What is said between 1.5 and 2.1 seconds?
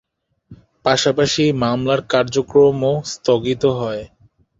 মামলার